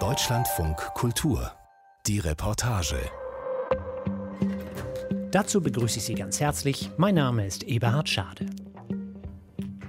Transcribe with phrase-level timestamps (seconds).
[0.00, 1.52] Deutschlandfunk Kultur.
[2.06, 2.96] Die Reportage.
[5.30, 6.88] Dazu begrüße ich Sie ganz herzlich.
[6.96, 8.46] Mein Name ist Eberhard Schade.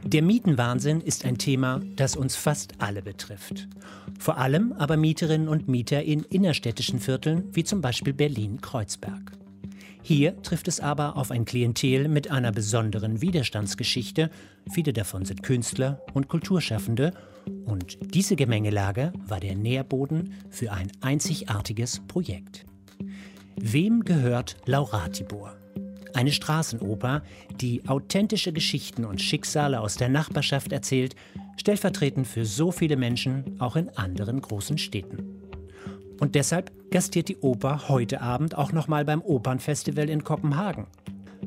[0.04, 3.70] Der Mietenwahnsinn ist ein Thema, das uns fast alle betrifft.
[4.20, 9.32] Vor allem aber Mieterinnen und Mieter in innerstädtischen Vierteln wie zum Beispiel Berlin-Kreuzberg.
[10.02, 14.30] Hier trifft es aber auf ein Klientel mit einer besonderen Widerstandsgeschichte.
[14.70, 17.14] Viele davon sind Künstler und Kulturschaffende.
[17.66, 22.66] Und diese Gemengelage war der Nährboden für ein einzigartiges Projekt.
[23.56, 25.56] Wem gehört Lauratibor?
[26.14, 27.24] Eine Straßenoper,
[27.60, 31.16] die authentische Geschichten und Schicksale aus der Nachbarschaft erzählt,
[31.58, 35.42] stellvertretend für so viele Menschen auch in anderen großen Städten.
[36.20, 40.88] Und deshalb gastiert die Oper heute Abend auch nochmal beim Opernfestival in Kopenhagen.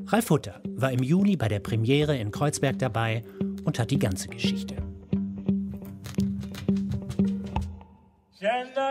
[0.09, 3.25] Ralf Hutter war im Juni bei der Premiere in Kreuzberg dabei
[3.65, 4.86] und hat die ganze Geschichte.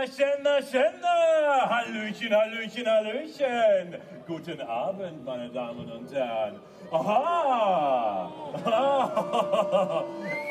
[0.07, 1.69] Schänder, Schänder!
[1.69, 3.95] Hallöchen, Hallöchen, Hallöchen!
[4.27, 6.59] Guten Abend, meine Damen und Herren.
[6.91, 8.31] Aha!
[8.65, 10.03] Ah,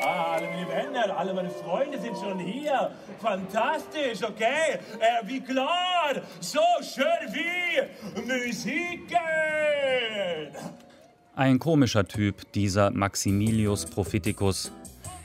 [0.33, 2.91] alle meine Männer, alle meine Freunde sind schon hier.
[3.19, 4.79] Fantastisch, okay?
[4.99, 7.81] Äh, wie klar, so schön wie
[8.21, 9.19] Musiken!
[11.35, 14.71] Ein komischer Typ, dieser Maximilius Propheticus.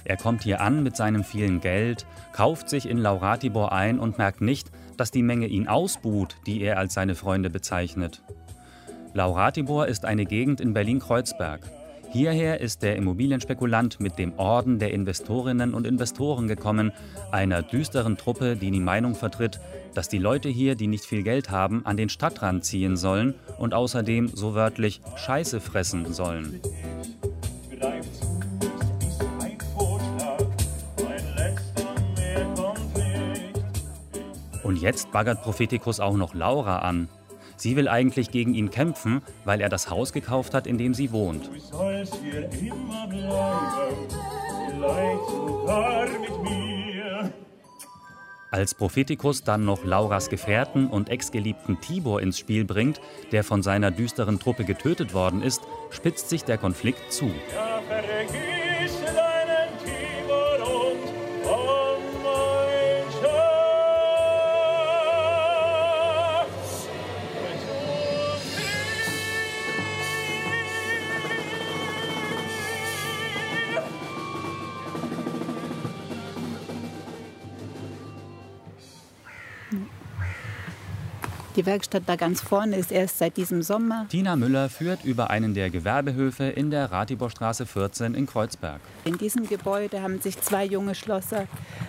[0.05, 4.41] Er kommt hier an mit seinem vielen Geld, kauft sich in Lauratibor ein und merkt
[4.41, 8.23] nicht, dass die Menge ihn ausbuht, die er als seine Freunde bezeichnet.
[9.13, 11.61] Lauratibor ist eine Gegend in Berlin-Kreuzberg.
[12.13, 16.91] Hierher ist der Immobilienspekulant mit dem Orden der Investorinnen und Investoren gekommen,
[17.31, 19.61] einer düsteren Truppe, die die Meinung vertritt,
[19.95, 23.75] dass die Leute hier, die nicht viel Geld haben, an den Stadtrand ziehen sollen und
[23.75, 26.61] außerdem so wörtlich Scheiße fressen sollen.
[34.81, 37.09] Jetzt baggert Propheticus auch noch Laura an.
[37.57, 41.13] Sie will eigentlich gegen ihn kämpfen, weil er das Haus gekauft hat, in dem sie
[41.13, 41.51] wohnt.
[48.53, 53.01] Als Propheticus dann noch Lauras Gefährten und Ex-Geliebten Tibor ins Spiel bringt,
[53.31, 57.27] der von seiner düsteren Truppe getötet worden ist, spitzt sich der Konflikt zu.
[57.55, 57.81] Ja,
[81.61, 84.07] Die Werkstatt da ganz vorne ist erst seit diesem Sommer.
[84.09, 88.81] Tina Müller führt über einen der Gewerbehöfe in der Ratiborstraße 14 in Kreuzberg.
[89.05, 91.47] In diesem Gebäude haben sich zwei junge Schlosser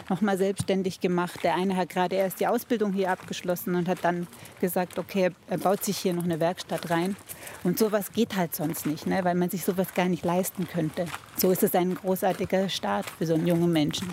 [0.09, 1.39] nochmal selbstständig gemacht.
[1.45, 4.27] Der eine hat gerade erst die Ausbildung hier abgeschlossen und hat dann
[4.59, 7.15] gesagt, okay, er baut sich hier noch eine Werkstatt rein.
[7.63, 9.23] Und sowas geht halt sonst nicht, ne?
[9.23, 11.05] weil man sich sowas gar nicht leisten könnte.
[11.37, 14.09] So ist es ein großartiger Start für so einen jungen Menschen.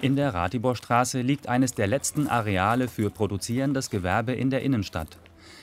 [0.00, 5.18] In der Ratiborstraße liegt eines der letzten Areale für produzierendes Gewerbe in der Innenstadt.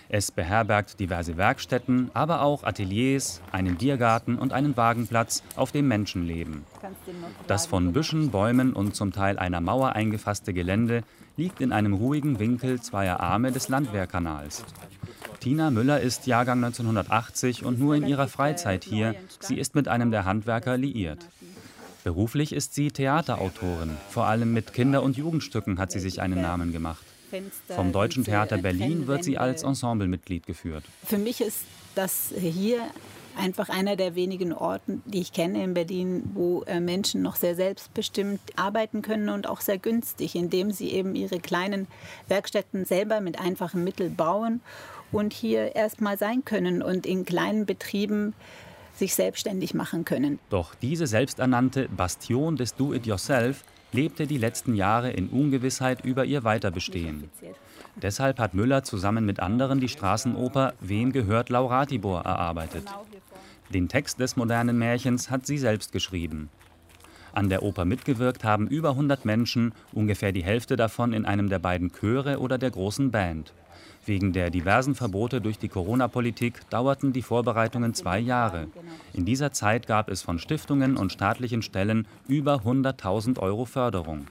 [0.08, 6.28] Es beherbergt diverse Werkstätten, aber auch Ateliers, einen Biergarten und einen Wagenplatz, auf dem Menschen
[6.28, 6.66] leben.
[7.48, 11.04] Das von Büschen, Bäumen und zum Teil einer Mauer eingefasste Gelände
[11.38, 14.64] liegt in einem ruhigen Winkel zweier Arme des Landwehrkanals.
[15.40, 19.16] Tina Müller ist Jahrgang 1980 und nur in ihrer Freizeit hier.
[19.40, 21.28] Sie ist mit einem der Handwerker liiert.
[22.06, 23.98] Beruflich ist sie Theaterautorin.
[24.12, 27.04] Vor allem mit Kinder- und Jugendstücken hat sie sich einen Namen gemacht.
[27.68, 30.84] Vom Deutschen Theater Berlin wird sie als Ensemblemitglied geführt.
[31.04, 31.64] Für mich ist
[31.96, 32.82] das hier
[33.36, 37.56] einfach einer der wenigen Orte, die ich kenne in Berlin, wo äh, Menschen noch sehr
[37.56, 41.88] selbstbestimmt arbeiten können und auch sehr günstig, indem sie eben ihre kleinen
[42.28, 44.62] Werkstätten selber mit einfachen Mitteln bauen
[45.12, 48.36] und hier erstmal sein können und in kleinen Betrieben
[48.98, 50.40] sich selbstständig machen können.
[50.50, 57.30] Doch diese selbsternannte Bastion des Do-it-yourself lebte die letzten Jahre in Ungewissheit über ihr Weiterbestehen.
[57.96, 62.84] Deshalb hat Müller zusammen mit anderen die Straßenoper Wem gehört Lauratibor erarbeitet.
[63.74, 66.50] Den Text des modernen Märchens hat sie selbst geschrieben.
[67.34, 71.60] An der Oper mitgewirkt haben über 100 Menschen, ungefähr die Hälfte davon in einem der
[71.60, 73.54] beiden Chöre oder der großen Band.
[74.06, 78.68] Wegen der diversen Verbote durch die Corona-Politik dauerten die Vorbereitungen zwei Jahre.
[79.14, 84.28] In dieser Zeit gab es von Stiftungen und staatlichen Stellen über 100.000 Euro Förderung.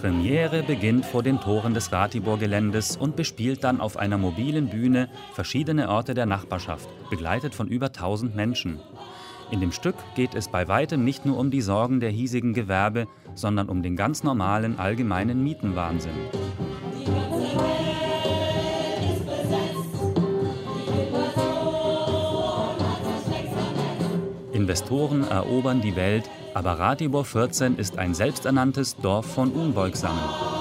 [0.00, 5.90] Premiere beginnt vor den Toren des Ratibor-Geländes und bespielt dann auf einer mobilen Bühne verschiedene
[5.90, 8.80] Orte der Nachbarschaft, begleitet von über 1000 Menschen.
[9.50, 13.08] In dem Stück geht es bei weitem nicht nur um die Sorgen der hiesigen Gewerbe,
[13.34, 16.12] sondern um den ganz normalen allgemeinen Mietenwahnsinn.
[24.52, 30.59] Investoren erobern die Welt, aber Ratibor 14 ist ein selbsternanntes Dorf von Unbeugsamen.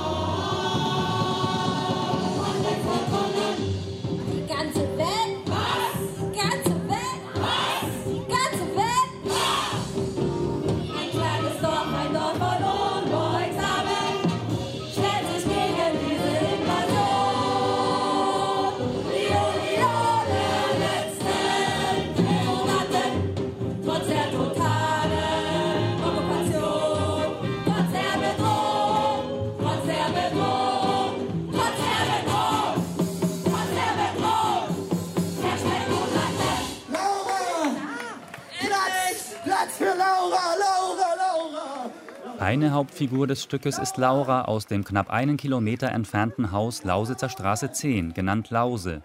[42.50, 47.72] Eine Hauptfigur des Stückes ist Laura aus dem knapp einen Kilometer entfernten Haus Lausitzer Straße
[47.72, 49.04] 10, genannt Lause.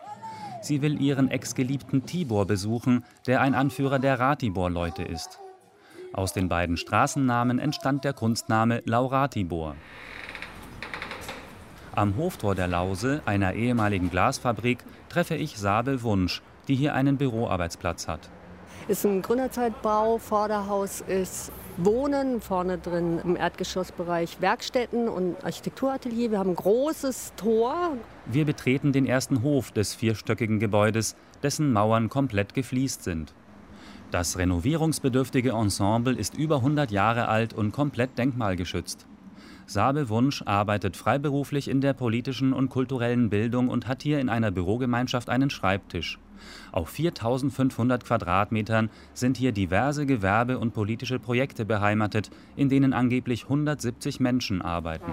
[0.63, 5.41] Sie will ihren Ex-Geliebten Tibor besuchen, der ein Anführer der Ratibor-Leute ist.
[6.15, 9.77] Aus den beiden Straßennamen entstand der Kunstname Lauratibor.
[11.95, 14.79] Am Hoftor der Lause, einer ehemaligen Glasfabrik,
[15.11, 18.31] treffe ich Sabel Wunsch, die hier einen Büroarbeitsplatz hat.
[18.89, 26.31] Ist ein Gründerzeitbau, Vorderhaus ist Wohnen, vorne drin im Erdgeschossbereich Werkstätten und Architekturatelier.
[26.31, 27.97] Wir haben ein großes Tor.
[28.27, 33.35] Wir betreten den ersten Hof des vierstöckigen Gebäudes, dessen Mauern komplett gefliest sind.
[34.13, 39.07] Das renovierungsbedürftige Ensemble ist über 100 Jahre alt und komplett denkmalgeschützt.
[39.67, 44.53] Sabe Wunsch arbeitet freiberuflich in der politischen und kulturellen Bildung und hat hier in einer
[44.53, 46.21] Bürogemeinschaft einen Schreibtisch.
[46.73, 54.21] Auf 4500 Quadratmetern sind hier diverse Gewerbe- und politische Projekte beheimatet, in denen angeblich 170
[54.21, 55.11] Menschen arbeiten.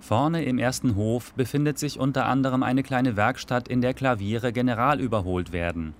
[0.00, 5.00] Vorne im ersten Hof befindet sich unter anderem eine kleine Werkstatt, in der Klaviere general
[5.00, 5.92] überholt werden.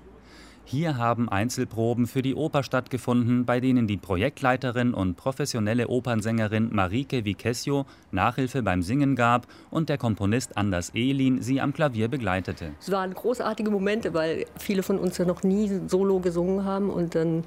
[0.70, 7.25] Hier haben Einzelproben für die Oper stattgefunden, bei denen die Projektleiterin und professionelle Opernsängerin Marike
[7.25, 12.73] Vicesio Nachhilfe beim Singen gab und der Komponist Anders Ehlin sie am Klavier begleitete.
[12.82, 17.15] Es waren großartige Momente, weil viele von uns ja noch nie solo gesungen haben und
[17.15, 17.44] dann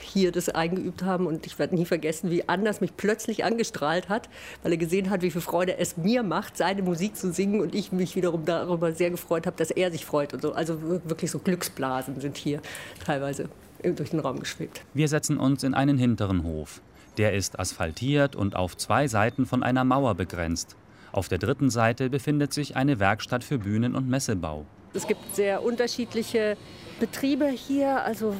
[0.00, 1.26] hier das eingeübt haben.
[1.26, 4.28] Und ich werde nie vergessen, wie Anders mich plötzlich angestrahlt hat,
[4.62, 7.60] weil er gesehen hat, wie viel Freude es mir macht, seine Musik zu singen.
[7.60, 10.34] Und ich mich wiederum darüber sehr gefreut habe, dass er sich freut.
[10.34, 10.52] Und so.
[10.52, 12.55] Also wirklich so Glücksblasen sind hier
[13.04, 13.48] teilweise
[13.82, 14.82] durch den Raum geschwebt.
[14.94, 16.80] Wir setzen uns in einen hinteren Hof.
[17.18, 20.76] Der ist asphaltiert und auf zwei Seiten von einer Mauer begrenzt.
[21.12, 24.66] Auf der dritten Seite befindet sich eine Werkstatt für Bühnen- und Messebau.
[24.92, 26.56] Es gibt sehr unterschiedliche
[27.00, 28.02] Betriebe hier.
[28.04, 28.34] Also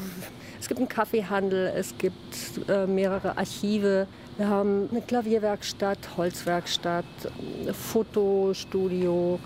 [0.60, 4.06] es gibt einen Kaffeehandel, es gibt äh, mehrere Archive.
[4.36, 7.04] Wir haben eine Klavierwerkstatt, Holzwerkstatt,
[7.72, 9.40] Fotostudio,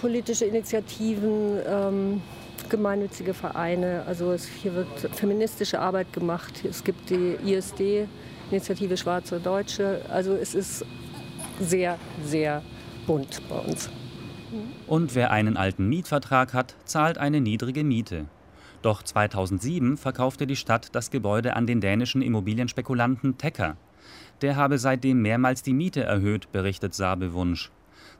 [0.00, 2.22] politische Initiativen, ähm,
[2.72, 4.02] gemeinnützige Vereine.
[4.06, 6.64] Also es, hier wird feministische Arbeit gemacht.
[6.64, 8.08] Es gibt die ISD,
[8.50, 10.00] Initiative Schwarze Deutsche.
[10.08, 10.84] Also es ist
[11.60, 12.62] sehr, sehr
[13.06, 13.88] bunt bei uns.
[14.86, 18.26] Und wer einen alten Mietvertrag hat, zahlt eine niedrige Miete.
[18.82, 23.76] Doch 2007 verkaufte die Stadt das Gebäude an den dänischen Immobilienspekulanten Tecker.
[24.40, 27.70] Der habe seitdem mehrmals die Miete erhöht, berichtet Sabe Wunsch.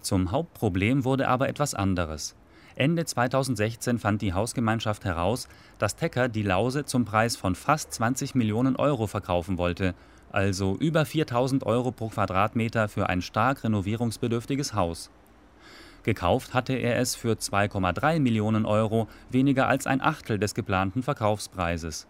[0.00, 2.37] Zum Hauptproblem wurde aber etwas anderes.
[2.74, 5.48] Ende 2016 fand die Hausgemeinschaft heraus,
[5.78, 9.94] dass Tecker die Lause zum Preis von fast 20 Millionen Euro verkaufen wollte,
[10.30, 15.10] also über 4000 Euro pro Quadratmeter für ein stark renovierungsbedürftiges Haus.
[16.02, 22.08] Gekauft hatte er es für 2,3 Millionen Euro, weniger als ein Achtel des geplanten Verkaufspreises.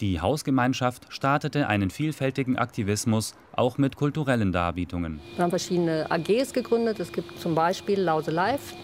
[0.00, 5.20] Die Hausgemeinschaft startete einen vielfältigen Aktivismus, auch mit kulturellen Darbietungen.
[5.36, 6.98] Wir haben verschiedene AGs gegründet.
[7.00, 8.74] Es gibt zum Beispiel Lause Live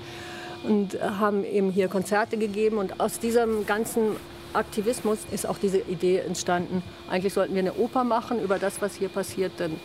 [0.62, 2.79] und haben eben hier Konzerte gegeben.
[2.79, 4.17] Und aus diesem ganzen
[4.52, 6.83] Aktivismus ist auch diese Idee entstanden.
[7.09, 9.52] Eigentlich sollten wir eine Oper machen über das, was hier passiert.
[9.59, 9.79] Denn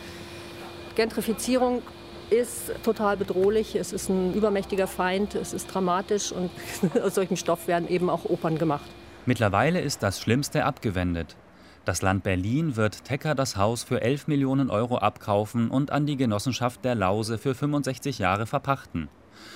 [0.96, 1.82] Gentrifizierung
[2.29, 3.75] ist total bedrohlich.
[3.75, 6.50] Es ist ein übermächtiger Feind, es ist dramatisch und
[7.03, 8.86] aus solchem Stoff werden eben auch Opern gemacht.
[9.25, 11.36] Mittlerweile ist das Schlimmste abgewendet.
[11.84, 16.17] Das Land Berlin wird Tecker das Haus für 11 Millionen Euro abkaufen und an die
[16.17, 19.08] Genossenschaft der Lause für 65 Jahre verpachten.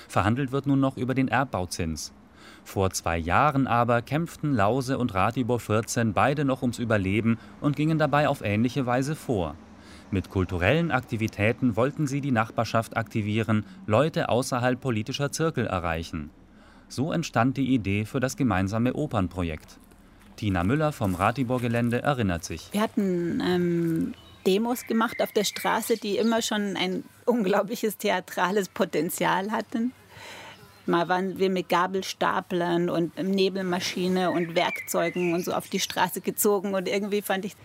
[0.07, 2.13] Verhandelt wird nun noch über den Erbbauzins.
[2.63, 7.97] Vor zwei Jahren aber kämpften Lause und Ratibor 14 beide noch ums Überleben und gingen
[7.97, 9.55] dabei auf ähnliche Weise vor.
[10.11, 16.31] Mit kulturellen Aktivitäten wollten sie die Nachbarschaft aktivieren, Leute außerhalb politischer Zirkel erreichen.
[16.87, 19.79] So entstand die Idee für das gemeinsame Opernprojekt.
[20.35, 22.69] Tina Müller vom Ratibor-Gelände erinnert sich.
[22.71, 24.13] Wir hatten ähm,
[24.49, 29.93] Demos gemacht auf der Straße, die immer schon ein unglaubliches theatrales Potenzial hatten.
[30.87, 36.73] Mal waren wir mit Gabelstaplern und Nebelmaschine und Werkzeugen und so auf die Straße gezogen
[36.73, 37.55] und irgendwie fand ich,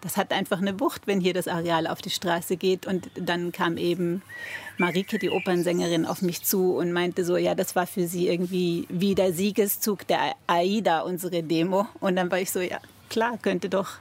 [0.00, 2.86] das hat einfach eine Wucht, wenn hier das Areal auf die Straße geht.
[2.86, 4.22] Und dann kam eben
[4.76, 8.86] Marike, die Opernsängerin, auf mich zu und meinte so, ja, das war für sie irgendwie
[8.88, 11.88] wie der Siegeszug der AIDA, unsere Demo.
[11.98, 12.78] Und dann war ich so, ja,
[13.08, 13.98] klar, könnte doch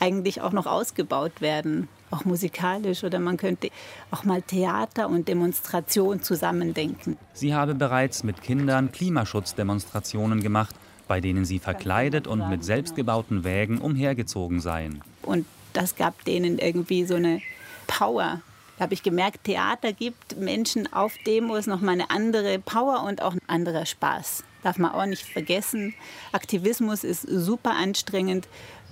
[0.00, 3.04] eigentlich auch noch ausgebaut werden, auch musikalisch.
[3.04, 3.70] Oder man könnte
[4.10, 7.16] auch mal Theater und Demonstration zusammendenken.
[7.32, 10.74] Sie habe bereits mit Kindern Klimaschutzdemonstrationen gemacht,
[11.08, 15.02] bei denen sie verkleidet und mit selbstgebauten Wägen umhergezogen seien.
[15.22, 17.40] Und das gab denen irgendwie so eine
[17.86, 18.40] Power.
[18.78, 23.22] Da habe ich gemerkt, Theater gibt Menschen auf Demos noch mal eine andere Power und
[23.22, 24.44] auch ein anderer Spaß.
[24.62, 25.94] Darf man auch nicht vergessen.
[26.32, 28.48] Aktivismus ist super anstrengend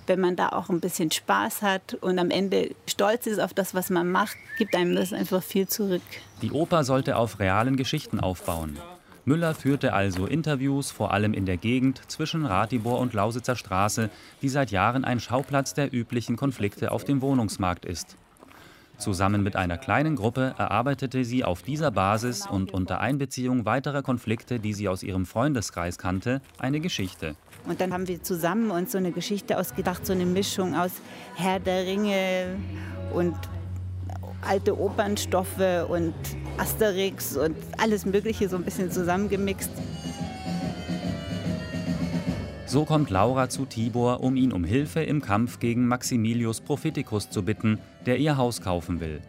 [0.07, 3.75] wenn man da auch ein bisschen Spaß hat und am Ende stolz ist auf das,
[3.75, 6.03] was man macht, gibt einem das einfach viel zurück.
[6.43, 8.79] Die Oper sollte auf realen Geschichten aufbauen.
[9.27, 14.11] Müller führte also Interviews, vor allem in der Gegend zwischen Ratibor und Lausitzer Straße,
[14.43, 18.19] die seit Jahren ein Schauplatz der üblichen Konflikte auf dem Wohnungsmarkt ist.
[18.99, 24.61] Zusammen mit einer kleinen Gruppe erarbeitete sie auf dieser Basis und unter Einbeziehung weiterer Konflikte,
[24.61, 27.35] die sie aus ihrem Freundeskreis kannte, eine Geschichte.
[27.67, 30.93] Und dann haben wir zusammen uns so eine Geschichte ausgedacht, so eine Mischung aus
[31.35, 32.57] Herr der Ringe
[33.13, 33.35] und
[34.43, 36.15] alte Opernstoffe und
[36.59, 39.71] Asterix und alles Mögliche so ein bisschen zusammengemixt.
[42.67, 47.45] So kommt Laura zu Tibor, um ihn um Hilfe im Kampf gegen Maximilius Propheticus zu
[47.45, 49.21] bitten, der ihr Haus kaufen will.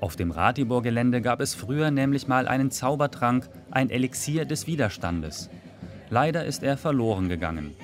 [0.00, 5.50] Auf dem Ratibor-Gelände gab es früher nämlich mal einen Zaubertrank, ein Elixier des Widerstandes.
[6.10, 7.74] Leider ist er verloren gegangen.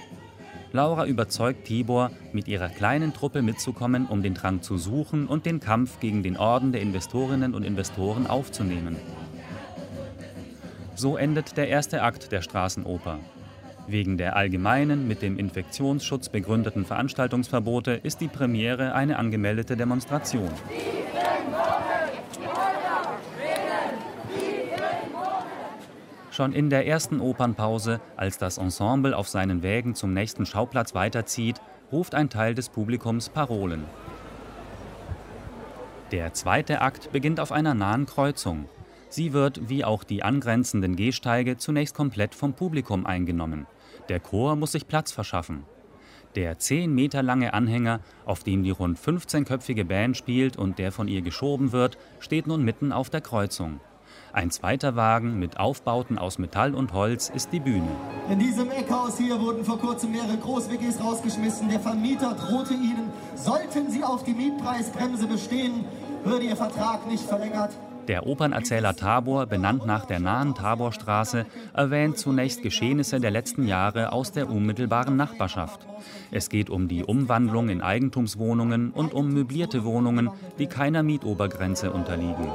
[0.73, 5.61] Laura überzeugt Tibor, mit ihrer kleinen Truppe mitzukommen, um den Trank zu suchen und den
[5.61, 8.97] Kampf gegen den Orden der Investorinnen und Investoren aufzunehmen.
[10.95, 13.18] So endet der erste Akt der Straßenoper.
[13.88, 20.50] Wegen der allgemeinen, mit dem Infektionsschutz begründeten Veranstaltungsverbote ist die Premiere eine angemeldete Demonstration.
[26.30, 31.62] Schon in der ersten Opernpause, als das Ensemble auf seinen Wägen zum nächsten Schauplatz weiterzieht,
[31.90, 33.85] ruft ein Teil des Publikums Parolen.
[36.12, 38.66] Der zweite Akt beginnt auf einer nahen Kreuzung.
[39.09, 43.66] Sie wird, wie auch die angrenzenden Gehsteige, zunächst komplett vom Publikum eingenommen.
[44.08, 45.64] Der Chor muss sich Platz verschaffen.
[46.34, 51.08] Der 10 Meter lange Anhänger, auf dem die rund 15-köpfige Band spielt und der von
[51.08, 53.80] ihr geschoben wird, steht nun mitten auf der Kreuzung.
[54.32, 57.88] Ein zweiter Wagen mit Aufbauten aus Metall und Holz ist die Bühne.
[58.30, 61.68] In diesem Eckhaus hier wurden vor kurzem mehrere Groß-WGs rausgeschmissen.
[61.68, 65.84] Der Vermieter drohte ihnen, sollten sie auf die Mietpreisbremse bestehen,
[66.24, 67.72] würde ihr Vertrag nicht verlängert.
[68.08, 74.32] Der Opernerzähler Tabor, benannt nach der nahen Taborstraße, erwähnt zunächst Geschehnisse der letzten Jahre aus
[74.32, 75.86] der unmittelbaren Nachbarschaft.
[76.30, 82.50] Es geht um die Umwandlung in Eigentumswohnungen und um möblierte Wohnungen, die keiner Mietobergrenze unterliegen.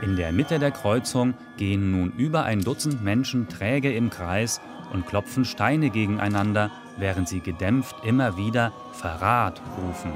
[0.00, 4.62] In der Mitte der Kreuzung gehen nun über ein Dutzend Menschen träge im Kreis
[4.94, 10.12] und klopfen Steine gegeneinander, während sie gedämpft immer wieder Verrat rufen.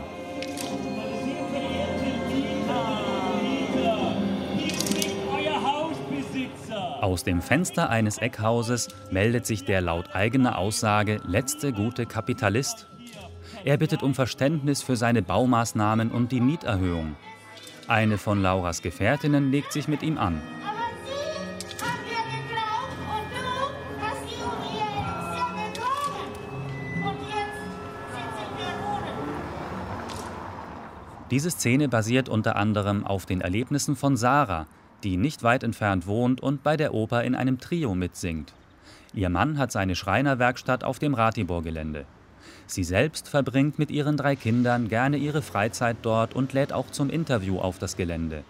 [7.00, 12.86] Aus dem Fenster eines Eckhauses meldet sich der laut eigener Aussage letzte gute Kapitalist.
[13.64, 17.16] Er bittet um Verständnis für seine Baumaßnahmen und die Mieterhöhung.
[17.86, 20.42] Eine von Lauras Gefährtinnen legt sich mit ihm an.
[31.30, 34.66] Diese Szene basiert unter anderem auf den Erlebnissen von Sarah,
[35.04, 38.54] die nicht weit entfernt wohnt und bei der Oper in einem Trio mitsingt.
[39.12, 42.06] Ihr Mann hat seine Schreinerwerkstatt auf dem Ratibor-Gelände.
[42.66, 47.10] Sie selbst verbringt mit ihren drei Kindern gerne ihre Freizeit dort und lädt auch zum
[47.10, 48.42] Interview auf das Gelände.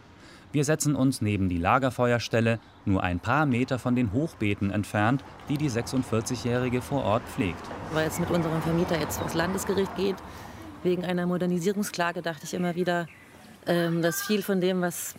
[0.51, 5.59] Wir setzen uns neben die Lagerfeuerstelle, nur ein paar Meter von den Hochbeeten entfernt, die
[5.59, 7.61] die 46-Jährige vor Ort pflegt.
[7.93, 10.17] Weil es mit unserem Vermieter jetzt vors Landesgericht geht,
[10.83, 13.07] wegen einer Modernisierungsklage, dachte ich immer wieder,
[13.67, 15.15] ähm, dass viel von dem, was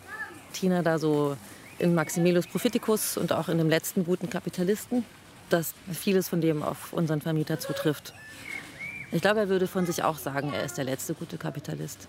[0.52, 1.36] Tina da so
[1.78, 5.04] in Maximilius Propheticus und auch in dem letzten guten Kapitalisten,
[5.48, 8.12] dass vieles von dem auf unseren Vermieter zutrifft.
[9.12, 12.08] Ich glaube, er würde von sich auch sagen, er ist der letzte gute Kapitalist.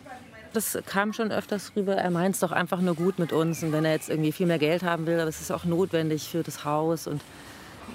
[0.53, 1.95] Das kam schon öfters rüber.
[1.95, 3.63] Er meint es doch einfach nur gut mit uns.
[3.63, 6.29] Und wenn er jetzt irgendwie viel mehr Geld haben will, aber es ist auch notwendig
[6.29, 7.07] für das Haus.
[7.07, 7.21] Und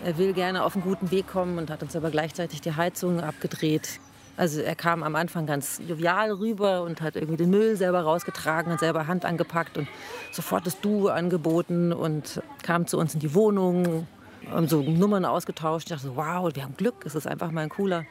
[0.04, 3.20] er will gerne auf einen guten Weg kommen und hat uns aber gleichzeitig die Heizung
[3.20, 4.00] abgedreht.
[4.36, 8.70] Also er kam am Anfang ganz jovial rüber und hat irgendwie den Müll selber rausgetragen
[8.70, 9.88] und selber Hand angepackt und
[10.30, 14.06] sofort das Du angeboten und kam zu uns in die Wohnung,
[14.50, 15.86] haben so Nummern ausgetauscht.
[15.86, 18.04] Ich dachte so, wow, wir haben Glück, es ist einfach mal ein cooler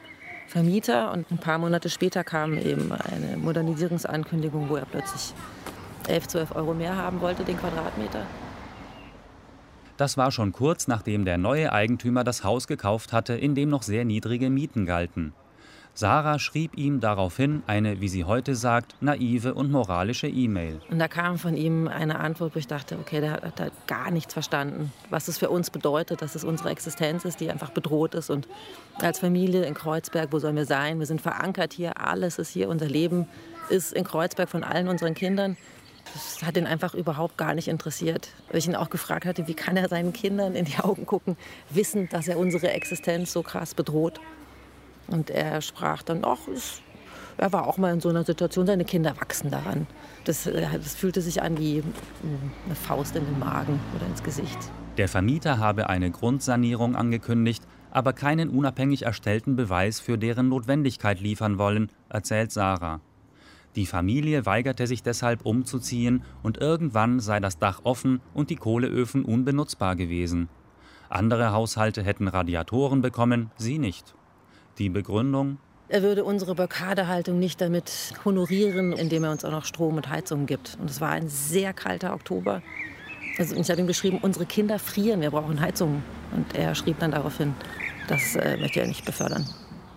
[0.48, 1.12] Vermieter.
[1.12, 5.32] Und ein paar Monate später kam eben eine Modernisierungsankündigung, wo er plötzlich
[6.08, 8.26] 11, 12 Euro mehr haben wollte, den Quadratmeter.
[9.96, 13.82] Das war schon kurz nachdem der neue Eigentümer das Haus gekauft hatte, in dem noch
[13.82, 15.32] sehr niedrige Mieten galten.
[15.98, 20.78] Sarah schrieb ihm daraufhin eine, wie sie heute sagt, naive und moralische E-Mail.
[20.90, 24.10] Und da kam von ihm eine Antwort, wo ich dachte, okay, der hat halt gar
[24.10, 28.14] nichts verstanden, was es für uns bedeutet, dass es unsere Existenz ist, die einfach bedroht
[28.14, 28.28] ist.
[28.28, 28.46] Und
[29.00, 30.98] als Familie in Kreuzberg, wo sollen wir sein?
[30.98, 33.26] Wir sind verankert hier, alles ist hier, unser Leben
[33.70, 35.56] ist in Kreuzberg von allen unseren Kindern.
[36.12, 38.28] Das hat ihn einfach überhaupt gar nicht interessiert.
[38.50, 41.38] Weil ich ihn auch gefragt hatte, wie kann er seinen Kindern in die Augen gucken,
[41.70, 44.20] wissen, dass er unsere Existenz so krass bedroht.
[45.08, 46.38] Und er sprach dann, ach,
[47.38, 49.86] er war auch mal in so einer Situation, seine Kinder wachsen daran.
[50.24, 51.92] Das, äh, das fühlte sich an wie hm,
[52.64, 54.58] eine Faust in den Magen oder ins Gesicht.
[54.96, 61.58] Der Vermieter habe eine Grundsanierung angekündigt, aber keinen unabhängig erstellten Beweis für deren Notwendigkeit liefern
[61.58, 63.00] wollen, erzählt Sarah.
[63.74, 69.22] Die Familie weigerte sich deshalb umzuziehen und irgendwann sei das Dach offen und die Kohleöfen
[69.22, 70.48] unbenutzbar gewesen.
[71.10, 74.14] Andere Haushalte hätten Radiatoren bekommen, sie nicht.
[74.78, 75.58] Die Begründung?
[75.88, 80.46] Er würde unsere Blockadehaltung nicht damit honorieren, indem er uns auch noch Strom und Heizung
[80.46, 80.76] gibt.
[80.80, 82.60] Und es war ein sehr kalter Oktober.
[83.38, 86.02] Also ich habe ihm geschrieben, unsere Kinder frieren, wir brauchen Heizung.
[86.34, 87.54] Und er schrieb dann daraufhin,
[88.08, 89.46] das äh, möchte er nicht befördern.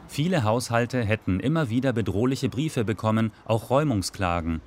[0.07, 4.61] Viele Haushalte hätten immer wieder bedrohliche Briefe bekommen, auch Räumungsklagen.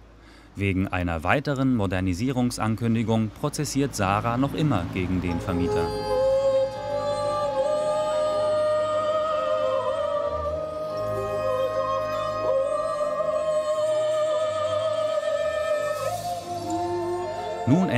[0.55, 5.87] Wegen einer weiteren Modernisierungsankündigung prozessiert Sarah noch immer gegen den Vermieter.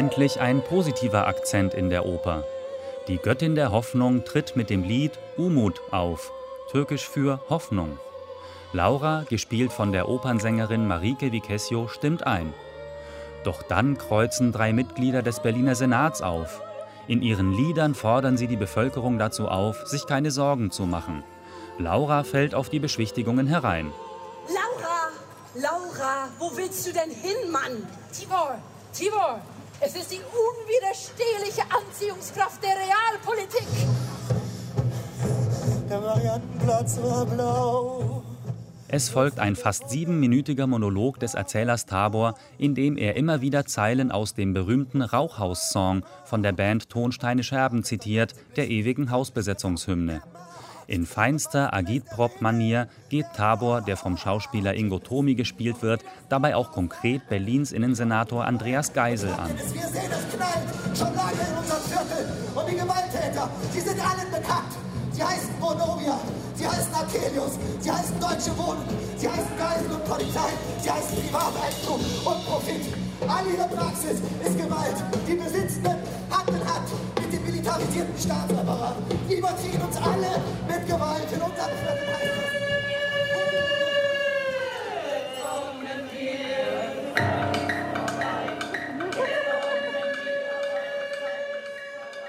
[0.04, 2.44] Endlich ein positiver Akzent in der Oper.
[3.08, 6.30] Die Göttin der Hoffnung tritt mit dem Lied Umut auf,
[6.70, 7.98] türkisch für Hoffnung.
[8.74, 12.52] Laura, gespielt von der Opernsängerin Marike Vicesio, stimmt ein.
[13.44, 16.60] Doch dann kreuzen drei Mitglieder des Berliner Senats auf.
[17.08, 21.24] In ihren Liedern fordern sie die Bevölkerung dazu auf, sich keine Sorgen zu machen.
[21.78, 23.90] Laura fällt auf die Beschwichtigungen herein.
[24.48, 25.08] Laura,
[25.54, 27.88] Laura, wo willst du denn hin, Mann?
[28.12, 28.58] Tibor,
[28.92, 29.40] Tibor,
[29.86, 33.68] es ist die unwiderstehliche Anziehungskraft der Realpolitik.
[35.90, 38.22] Der Mariannenplatz war blau.
[38.88, 44.10] Es folgt ein fast siebenminütiger Monolog des Erzählers Tabor, in dem er immer wieder Zeilen
[44.10, 50.22] aus dem berühmten Rauchhaus-Song von der Band Tonsteine Scherben zitiert, der ewigen Hausbesetzungshymne.
[50.86, 57.26] In feinster Agitprop-Manier geht Tabor, der vom Schauspieler Ingo Tomi gespielt wird, dabei auch konkret
[57.28, 59.48] Berlins Innensenator Andreas Geisel an.
[59.48, 62.28] Wir sehen es knallt, schon lange in unserem Viertel.
[62.54, 64.76] Und die Gewalttäter, die sind allen bekannt.
[65.12, 66.18] Sie heißen Bonovia,
[66.54, 68.82] sie heißen Akelius, sie heißen Deutsche Wohnen,
[69.16, 70.50] sie heißen Geisel und Polizei,
[70.82, 72.92] sie heißen Privateigentum und Profit.
[73.26, 74.96] All ihre Praxis ist Gewalt.
[75.26, 75.96] Die Besitzenden
[76.30, 77.23] Hand in Hand
[77.64, 78.96] militarisierten Staatsapparat.
[79.30, 82.54] Überziehen uns alle mit Gewalt in heißt es.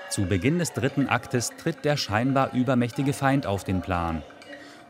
[0.09, 4.23] Zu Beginn des dritten Aktes tritt der scheinbar übermächtige Feind auf den Plan.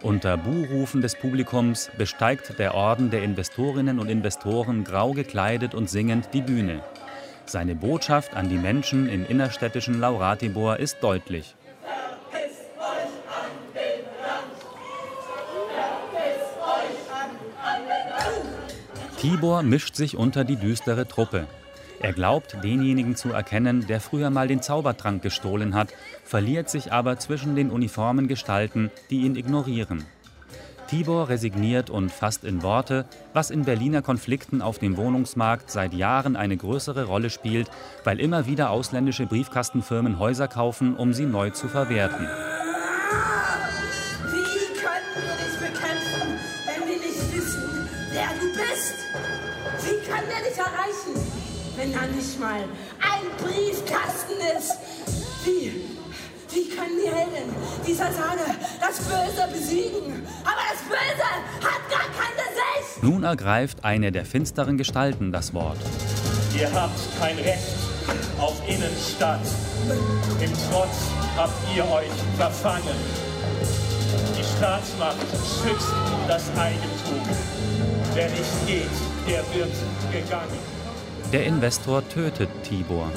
[0.04, 6.30] Unter Buhrufen des Publikums besteigt der Orden der Investorinnen und Investoren grau gekleidet und singend
[6.34, 6.84] die Bühne.
[7.48, 11.56] Seine Botschaft an die Menschen im innerstädtischen Lauratibor ist deutlich.
[19.20, 21.48] Tibor mischt sich unter die düstere Truppe.
[22.00, 27.18] Er glaubt, denjenigen zu erkennen, der früher mal den Zaubertrank gestohlen hat, verliert sich aber
[27.18, 30.06] zwischen den uniformen Gestalten, die ihn ignorieren.
[30.88, 36.36] Tibor resigniert und fasst in Worte, was in Berliner Konflikten auf dem Wohnungsmarkt seit Jahren
[36.36, 37.70] eine größere Rolle spielt,
[38.04, 42.28] weil immer wieder ausländische Briefkastenfirmen Häuser kaufen, um sie neu zu verwerten.
[44.32, 48.96] Wie können wir dich bekämpfen, wenn wir nicht wissen, wer du bist?
[49.82, 51.16] Wie können wir dich erreichen,
[51.78, 52.62] wenn da nicht mal
[53.02, 54.78] ein Briefkasten ist?
[55.46, 55.95] Wie,
[56.56, 57.54] wie können die Helden
[57.86, 58.46] dieser Tage
[58.80, 60.26] das Böse besiegen.
[60.44, 61.30] Aber das Böse
[61.62, 63.04] hat gar kein Gesicht.
[63.04, 65.78] Nun ergreift eine der finsteren Gestalten das Wort.
[66.58, 67.76] Ihr habt kein Recht
[68.40, 69.46] auf Innenstadt.
[70.42, 73.00] Im Trotz habt ihr euch verfangen.
[74.38, 75.18] Die Staatsmacht
[75.62, 75.94] schützt
[76.28, 77.22] das Eigentum.
[78.14, 78.96] Wer nicht geht,
[79.28, 79.74] der wird
[80.12, 80.60] gegangen.
[81.34, 83.12] Der Investor tötet Tibor.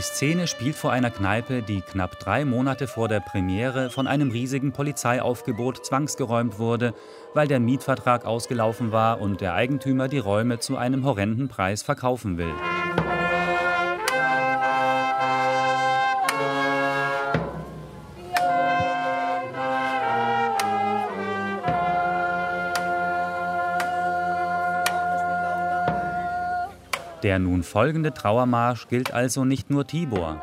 [0.00, 4.30] Die Szene spielt vor einer Kneipe, die knapp drei Monate vor der Premiere von einem
[4.30, 6.94] riesigen Polizeiaufgebot zwangsgeräumt wurde,
[7.34, 12.38] weil der Mietvertrag ausgelaufen war und der Eigentümer die Räume zu einem horrenden Preis verkaufen
[12.38, 12.54] will.
[27.22, 30.40] Der nun folgende Trauermarsch gilt also nicht nur Tibor.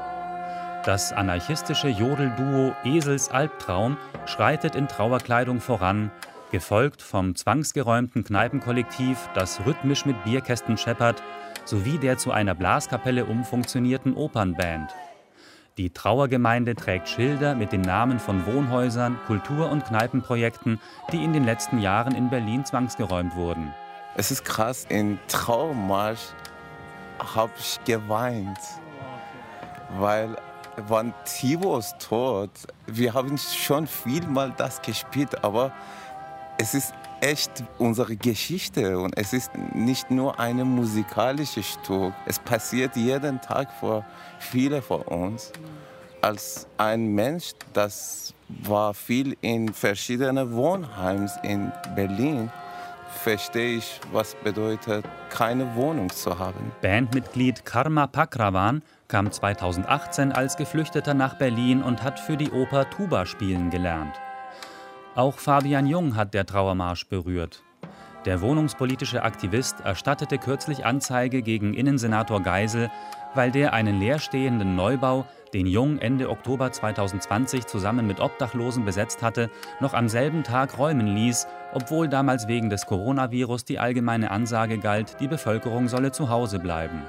[0.85, 6.11] Das anarchistische Jodelduo Esels Albtraum schreitet in Trauerkleidung voran,
[6.51, 11.21] gefolgt vom zwangsgeräumten Kneipenkollektiv, das rhythmisch mit Bierkästen scheppert,
[11.65, 14.91] sowie der zu einer Blaskapelle umfunktionierten Opernband.
[15.77, 20.79] Die Trauergemeinde trägt Schilder mit den Namen von Wohnhäusern, Kultur- und Kneipenprojekten,
[21.11, 23.73] die in den letzten Jahren in Berlin zwangsgeräumt wurden.
[24.15, 26.29] Es ist krass, in Trauermarsch
[27.19, 28.59] habe ich geweint,
[29.97, 30.35] weil
[30.87, 32.51] wann Tibor ist tot,
[32.85, 35.71] wir haben schon viel mal das gespielt, aber
[36.59, 42.13] es ist echt unsere Geschichte und es ist nicht nur ein musikalisches Stück.
[42.25, 44.05] Es passiert jeden Tag vor
[44.39, 45.51] vielen von uns.
[46.21, 52.51] Als ein Mensch, das war viel in verschiedenen Wohnheimen in Berlin,
[53.17, 56.71] verstehe ich, was bedeutet, keine Wohnung zu haben.
[56.81, 63.25] Bandmitglied Karma Pakravan kam 2018 als Geflüchteter nach Berlin und hat für die Oper Tuba
[63.25, 64.15] spielen gelernt.
[65.15, 67.63] Auch Fabian Jung hat der Trauermarsch berührt.
[68.25, 72.91] Der wohnungspolitische Aktivist erstattete kürzlich Anzeige gegen Innensenator Geisel,
[73.33, 75.25] weil der einen leerstehenden Neubau,
[75.57, 81.07] den Jung Ende Oktober 2020 zusammen mit Obdachlosen besetzt hatte, noch am selben Tag räumen
[81.07, 86.59] ließ, obwohl damals wegen des Coronavirus die allgemeine Ansage galt, die Bevölkerung solle zu Hause
[86.59, 87.01] bleiben.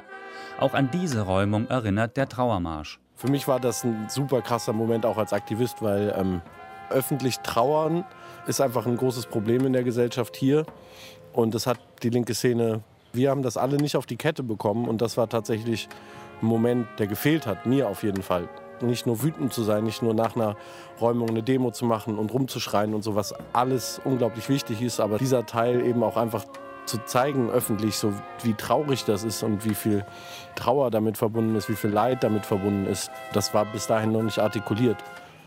[0.58, 2.98] Auch an diese Räumung erinnert der Trauermarsch.
[3.16, 6.40] Für mich war das ein super krasser Moment auch als Aktivist, weil ähm,
[6.88, 8.06] öffentlich trauern
[8.46, 10.64] ist einfach ein großes Problem in der Gesellschaft hier.
[11.34, 12.80] Und das hat die linke Szene,
[13.12, 14.88] wir haben das alle nicht auf die Kette bekommen.
[14.88, 15.86] Und das war tatsächlich
[16.40, 18.48] Moment, der gefehlt hat, mir auf jeden Fall.
[18.80, 20.56] Nicht nur wütend zu sein, nicht nur nach einer
[21.00, 25.18] Räumung eine Demo zu machen und rumzuschreien und so, was alles unglaublich wichtig ist, aber
[25.18, 26.44] dieser Teil eben auch einfach
[26.86, 30.04] zu zeigen öffentlich, so wie traurig das ist und wie viel
[30.54, 34.22] Trauer damit verbunden ist, wie viel Leid damit verbunden ist, das war bis dahin noch
[34.22, 34.96] nicht artikuliert.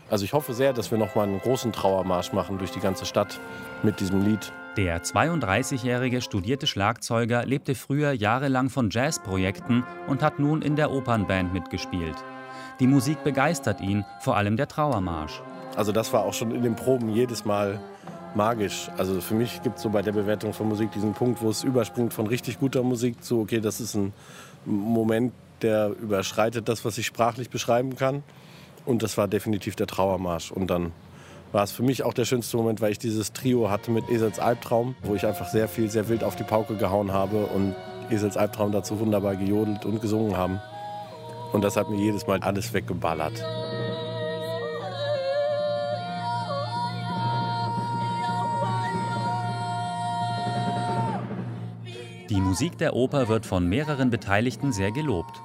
[0.08, 3.06] Also ich hoffe sehr, dass wir noch mal einen großen Trauermarsch machen durch die ganze
[3.06, 3.40] Stadt
[3.82, 4.52] mit diesem Lied.
[4.78, 11.52] Der 32-jährige studierte Schlagzeuger lebte früher jahrelang von Jazzprojekten und hat nun in der Opernband
[11.52, 12.16] mitgespielt.
[12.80, 15.42] Die Musik begeistert ihn, vor allem der Trauermarsch.
[15.76, 17.80] Also das war auch schon in den Proben jedes Mal
[18.34, 18.88] magisch.
[18.96, 21.64] Also für mich gibt es so bei der Bewertung von Musik diesen Punkt, wo es
[21.64, 24.14] überspringt von richtig guter Musik zu, okay, das ist ein
[24.64, 28.22] Moment, der überschreitet das, was ich sprachlich beschreiben kann.
[28.86, 30.50] Und das war definitiv der Trauermarsch.
[30.50, 30.92] Und dann
[31.52, 34.38] war es für mich auch der schönste Moment, weil ich dieses Trio hatte mit Esels
[34.38, 37.74] Albtraum, wo ich einfach sehr viel, sehr wild auf die Pauke gehauen habe und
[38.10, 40.60] Esels Albtraum dazu wunderbar gejodelt und gesungen haben.
[41.52, 43.44] Und das hat mir jedes Mal alles weggeballert.
[52.30, 55.42] Die Musik der Oper wird von mehreren Beteiligten sehr gelobt.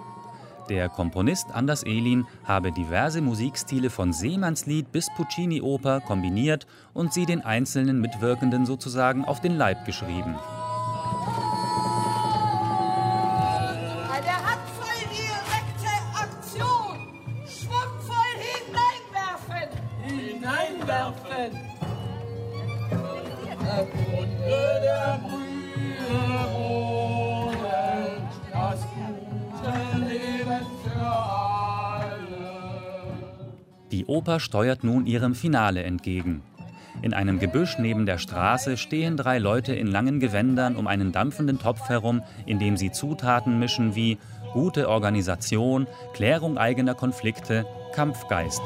[0.69, 7.41] Der Komponist Anders Elin habe diverse Musikstile von Seemannslied bis Puccini-Oper kombiniert und sie den
[7.41, 10.35] einzelnen Mitwirkenden sozusagen auf den Leib geschrieben.
[14.11, 16.97] Eine Handvoll direkte Aktion.
[17.45, 19.69] Schwungvoll hineinwerfen.
[20.03, 21.77] Hineinwerfen.
[23.67, 25.36] Erkunde der Brühe
[34.07, 36.41] Oper steuert nun ihrem Finale entgegen.
[37.01, 41.59] In einem Gebüsch neben der Straße stehen drei Leute in langen Gewändern um einen dampfenden
[41.59, 44.17] Topf herum, in dem sie Zutaten mischen wie
[44.53, 48.63] gute Organisation, Klärung eigener Konflikte, Kampfgeist.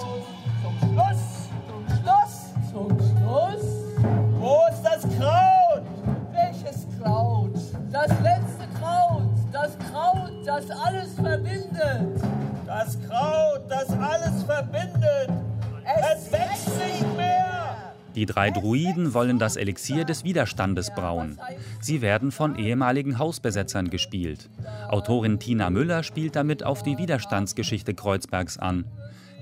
[18.21, 21.39] Die drei Druiden wollen das Elixier des Widerstandes brauen.
[21.79, 24.47] Sie werden von ehemaligen Hausbesetzern gespielt.
[24.89, 28.86] Autorin Tina Müller spielt damit auf die Widerstandsgeschichte Kreuzbergs an.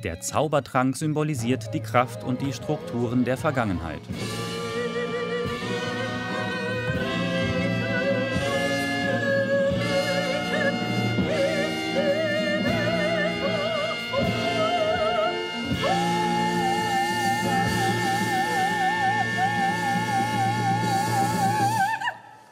[0.05, 3.99] Der Zaubertrank symbolisiert die Kraft und die Strukturen der Vergangenheit.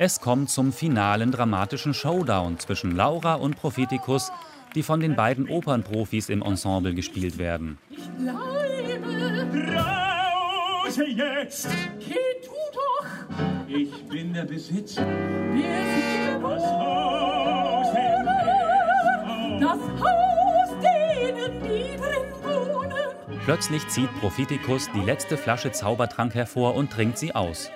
[0.07, 4.31] Es kommt zum finalen dramatischen Showdown zwischen Laura und Propheticus,
[4.73, 7.77] die von den beiden Opernprofis im Ensemble gespielt werden.
[7.89, 9.67] Ich bleibe.
[10.81, 11.67] Brause jetzt.
[11.99, 13.05] Geh du doch.
[13.67, 15.05] Ich bin der Besitzer.
[15.51, 17.87] Wir sind das Haus
[19.59, 23.39] Das Haus, denen die drin wohnen.
[23.43, 27.69] Plötzlich zieht Propheticus die letzte Flasche Zaubertrank hervor und trinkt sie aus.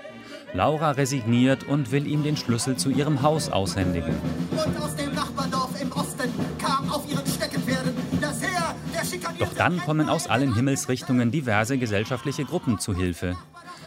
[0.54, 4.16] Laura resigniert und will ihm den Schlüssel zu ihrem Haus aushändigen.
[4.52, 9.48] Und aus dem Nachbardorf im Osten kam auf ihren Steckenpferden das Heer der schikanierten...
[9.48, 13.38] Doch dann kommen aus allen Himmelsrichtungen diverse gesellschaftliche Gruppen zu Hilfe.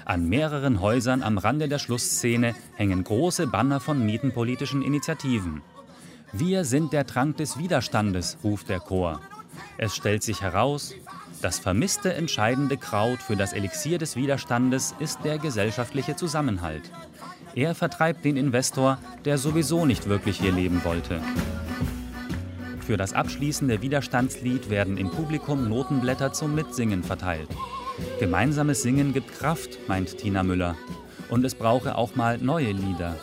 [0.06, 5.62] An mehreren Häusern am Rande der Schlussszene hängen große Banner von mietenpolitischen Initiativen.
[6.32, 9.20] Wir sind der Trank des Widerstandes, ruft der Chor.
[9.78, 10.94] Es stellt sich heraus,
[11.42, 16.90] das vermisste entscheidende Kraut für das Elixier des Widerstandes ist der gesellschaftliche Zusammenhalt.
[17.54, 21.20] Er vertreibt den Investor, der sowieso nicht wirklich hier leben wollte.
[22.80, 27.48] Für das abschließende Widerstandslied werden im Publikum Notenblätter zum Mitsingen verteilt.
[28.18, 30.76] Gemeinsames Singen gibt Kraft, meint Tina Müller.
[31.30, 33.16] Und es brauche auch mal neue Lieder.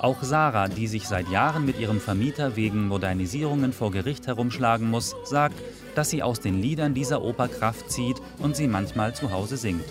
[0.00, 5.16] Auch Sarah, die sich seit Jahren mit ihrem Vermieter wegen Modernisierungen vor Gericht herumschlagen muss,
[5.24, 5.56] sagt,
[5.94, 9.84] dass sie aus den Liedern dieser Oper Kraft zieht und sie manchmal zu Hause singt.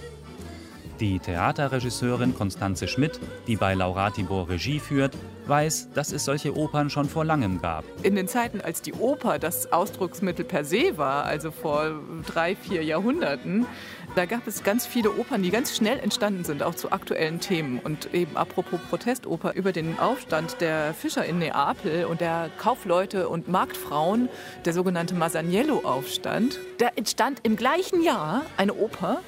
[1.00, 7.10] Die Theaterregisseurin Konstanze Schmidt, die bei Lauratibor Regie führt, weiß, dass es solche Opern schon
[7.10, 7.84] vor langem gab.
[8.04, 12.84] In den Zeiten, als die Oper das Ausdrucksmittel per se war, also vor drei, vier
[12.84, 13.66] Jahrhunderten,
[14.16, 17.80] da gab es ganz viele Opern, die ganz schnell entstanden sind, auch zu aktuellen Themen.
[17.80, 23.48] Und eben apropos Protestoper über den Aufstand der Fischer in Neapel und der Kaufleute und
[23.48, 24.30] Marktfrauen,
[24.66, 26.60] der sogenannte Masaniello-Aufstand.
[26.78, 29.22] Da entstand im gleichen Jahr eine Oper,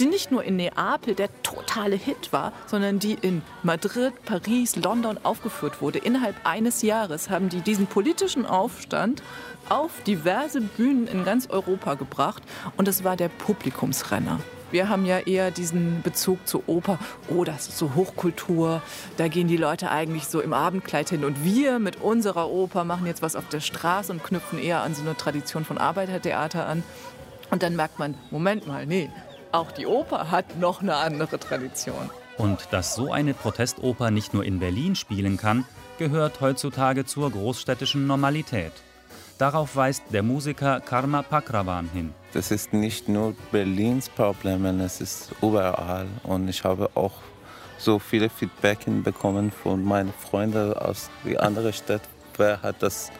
[0.00, 5.18] die nicht nur in Neapel der totale Hit war, sondern die in Madrid, Paris, London
[5.22, 5.98] aufgeführt wurde.
[5.98, 9.22] Innerhalb eines Jahres haben die diesen politischen Aufstand
[9.68, 12.42] auf diverse Bühnen in ganz Europa gebracht
[12.76, 14.40] und es war der Publikumsrenner.
[14.70, 16.98] Wir haben ja eher diesen Bezug zur Oper.
[17.28, 18.82] Oh, das ist so Hochkultur.
[19.16, 21.24] Da gehen die Leute eigentlich so im Abendkleid hin.
[21.24, 24.96] Und wir mit unserer Oper machen jetzt was auf der Straße und knüpfen eher an
[24.96, 26.82] so eine Tradition von Arbeitertheater an.
[27.52, 29.10] Und dann merkt man, Moment mal, nee,
[29.52, 32.10] auch die Oper hat noch eine andere Tradition.
[32.36, 35.64] Und dass so eine Protestoper nicht nur in Berlin spielen kann,
[35.98, 38.72] gehört heutzutage zur großstädtischen Normalität.
[39.38, 42.14] Darauf weist der Musiker Karma Pakravan hin.
[42.32, 46.06] Das ist nicht nur Berlins Problem, es ist überall.
[46.22, 47.14] Und ich habe auch
[47.76, 52.06] so viele Feedback bekommen von meinen Freunden aus die anderen Städten.
[52.36, 53.10] Wer hat das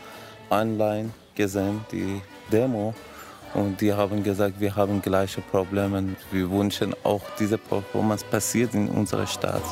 [0.50, 2.22] online gesehen, die
[2.52, 2.94] Demo?
[3.54, 6.16] Und die haben gesagt, wir haben gleiche Probleme.
[6.30, 9.62] Wir wünschen auch, diese Performance passiert in unserer Stadt.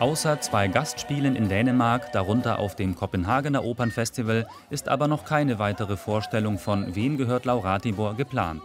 [0.00, 5.96] Außer zwei Gastspielen in Dänemark, darunter auf dem Kopenhagener Opernfestival, ist aber noch keine weitere
[5.96, 8.62] Vorstellung von Wem gehört Lauratibor geplant.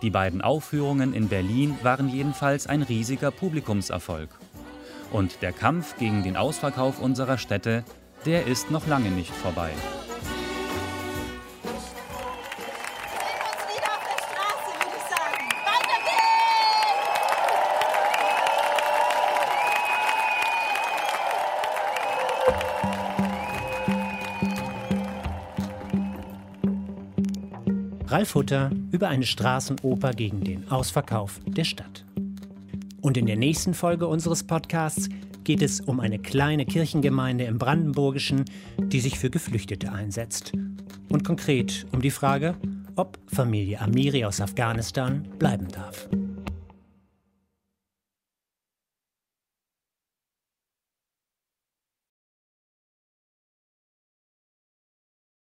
[0.00, 4.30] Die beiden Aufführungen in Berlin waren jedenfalls ein riesiger Publikumserfolg.
[5.12, 7.84] Und der Kampf gegen den Ausverkauf unserer Städte,
[8.24, 9.70] der ist noch lange nicht vorbei.
[28.20, 32.04] Ralf Hutter über eine Straßenoper gegen den Ausverkauf der Stadt.
[33.00, 35.08] Und in der nächsten Folge unseres Podcasts
[35.42, 38.44] geht es um eine kleine Kirchengemeinde im Brandenburgischen,
[38.76, 40.52] die sich für Geflüchtete einsetzt.
[41.08, 42.56] Und konkret um die Frage,
[42.94, 46.06] ob Familie Amiri aus Afghanistan bleiben darf.